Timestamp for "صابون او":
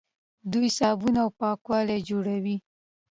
0.79-1.29